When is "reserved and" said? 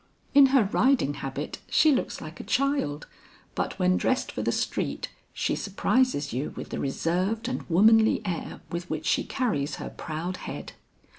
6.79-7.69